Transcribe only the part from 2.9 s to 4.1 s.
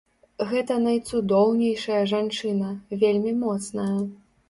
вельмі моцная.